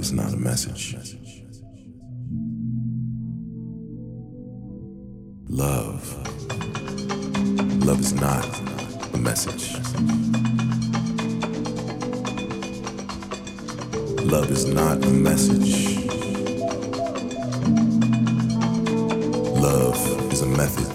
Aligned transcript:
is 0.00 0.12
not 0.12 0.32
a 0.32 0.36
message. 0.36 0.96
Love. 5.48 6.16
Love 7.84 8.00
is 8.00 8.14
not 8.14 8.44
a 9.14 9.18
message. 9.18 9.74
Love 14.24 14.50
is 14.50 14.64
not 14.64 15.04
a 15.04 15.10
message. 15.10 16.06
Love 19.60 20.32
is 20.32 20.40
a 20.40 20.46
method. 20.46 20.86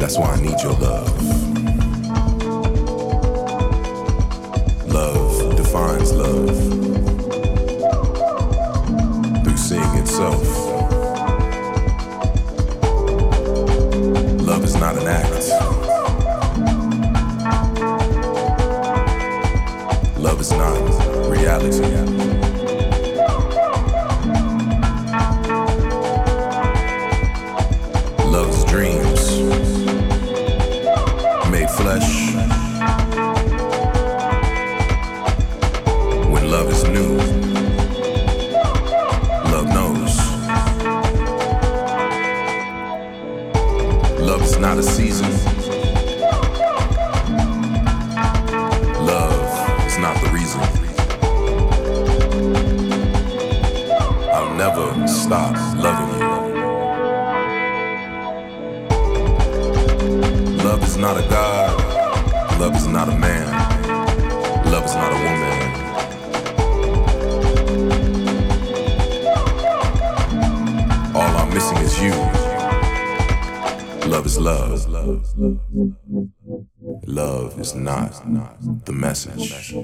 That's 0.00 0.18
why 0.18 0.32
I 0.32 0.40
need 0.40 0.60
your 0.62 0.72
love. 0.72 1.45
love 6.16 6.56
through 9.44 9.56
seeing 9.56 9.94
itself. 9.96 10.42
Love 14.40 14.64
is 14.64 14.76
not 14.76 14.96
an 14.96 15.06
act. 15.06 15.46
Love 20.18 20.40
is 20.40 20.50
not 20.52 21.30
reality. 21.30 22.15
Love 77.06 77.60
is 77.60 77.74
not 77.74 78.24
the 78.86 78.92
message. 78.92 79.74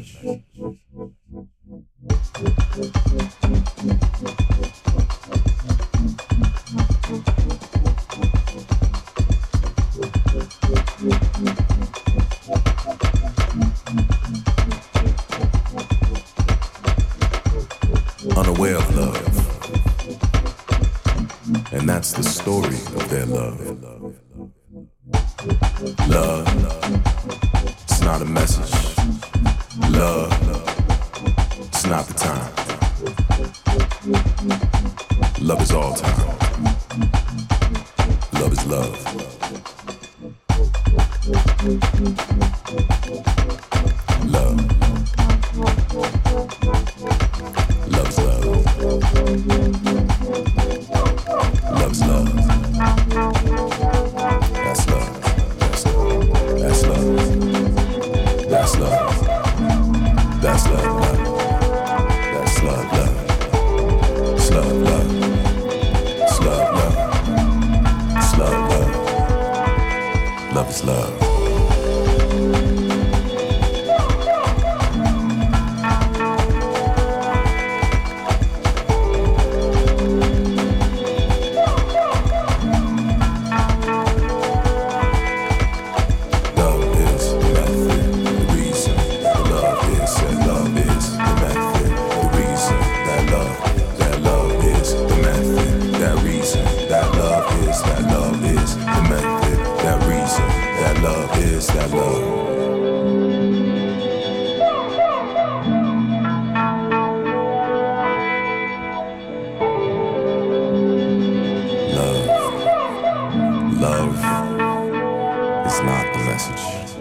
message. 116.49 116.97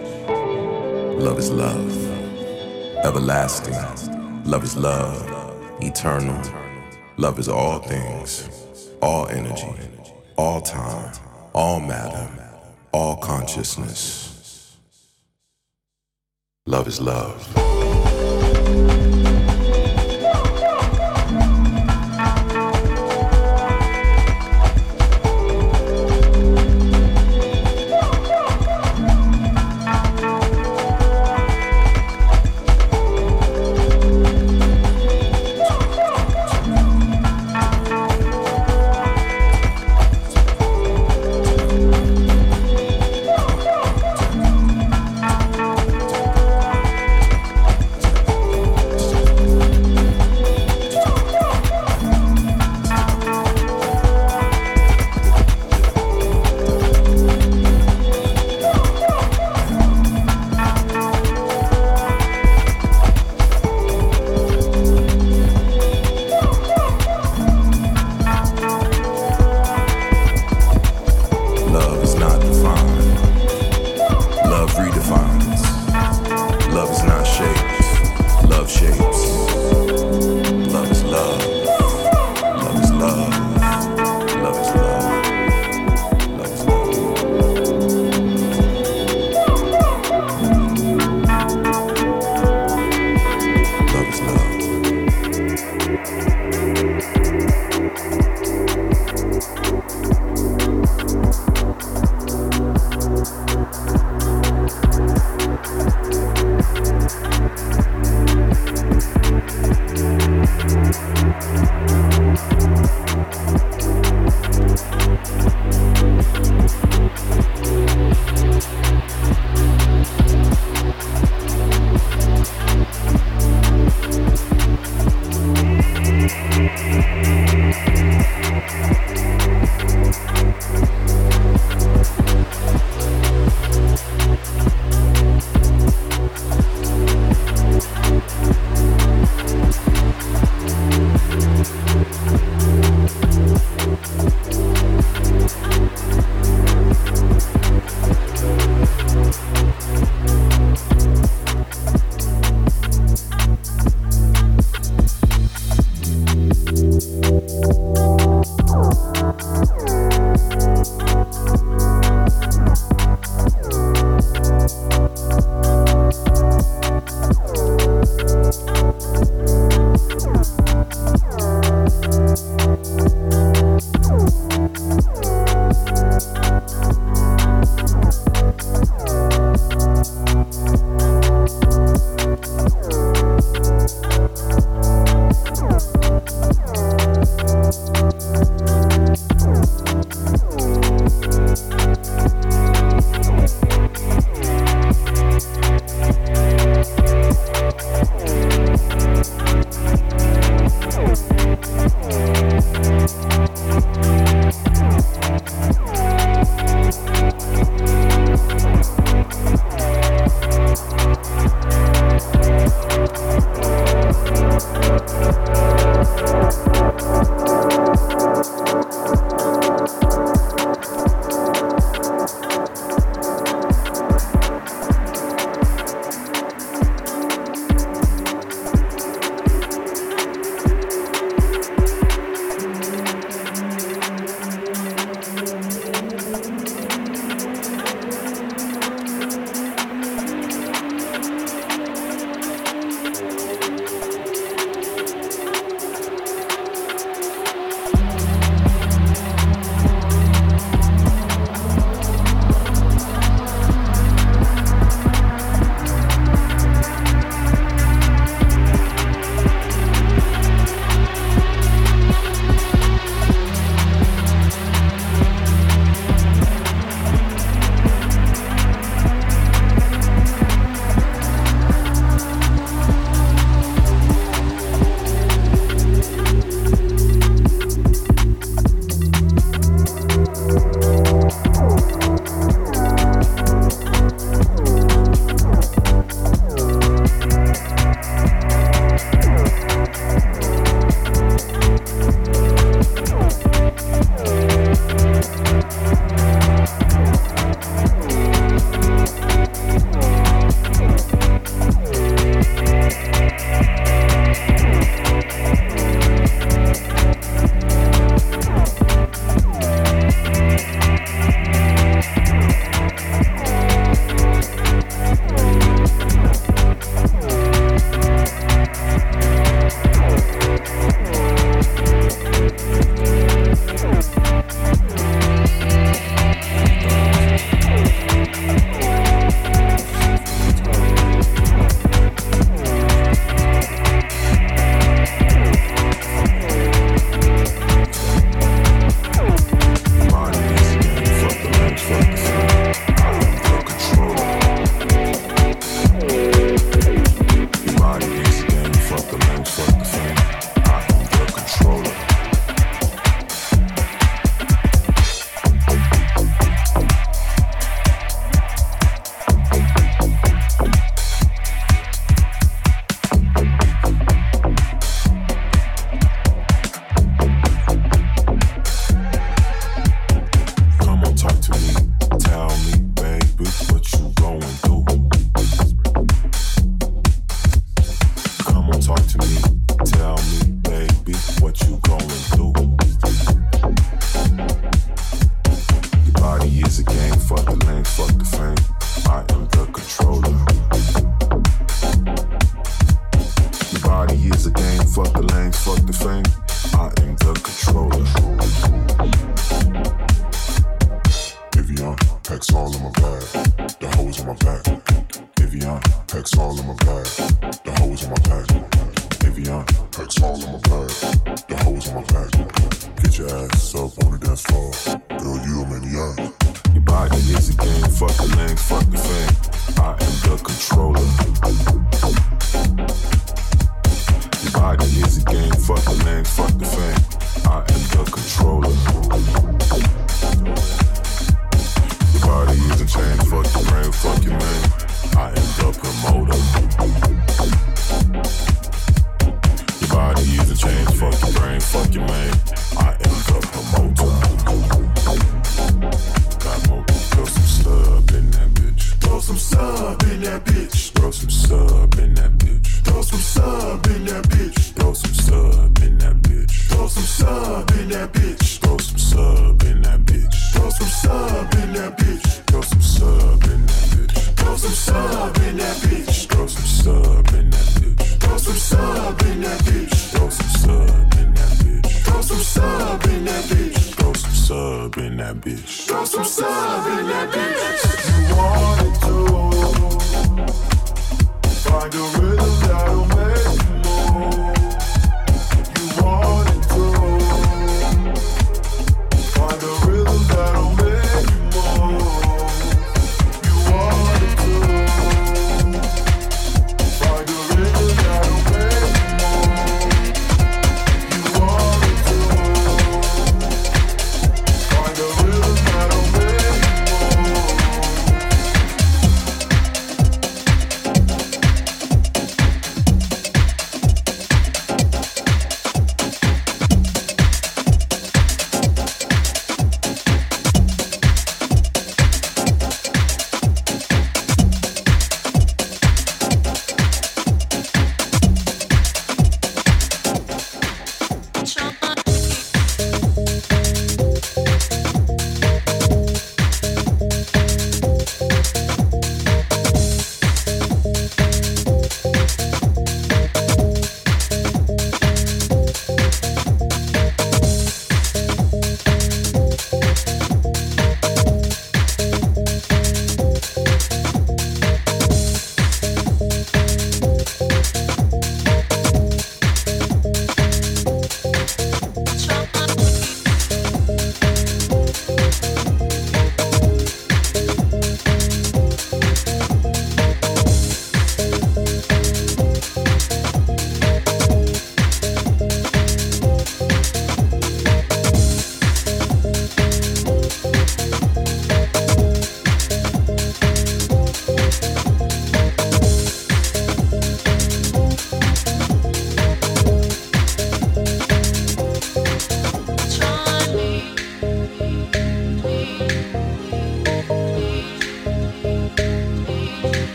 Love 1.18 1.38
is 1.38 1.50
love, 1.50 3.04
everlasting. 3.04 3.74
Love 4.44 4.64
is 4.64 4.76
love, 4.76 5.82
eternal. 5.82 6.40
Love 7.16 7.38
is 7.38 7.48
all 7.48 7.78
things, 7.78 8.48
all 9.00 9.26
energy, 9.28 9.74
all 10.36 10.60
time, 10.60 11.12
all 11.54 11.80
matter, 11.80 12.28
all 12.92 13.16
consciousness. 13.16 14.76
Love 16.66 16.86
is 16.86 17.00
love. 17.00 17.91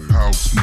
House 0.00 0.54